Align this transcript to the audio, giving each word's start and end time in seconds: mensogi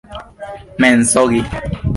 mensogi 0.81 1.45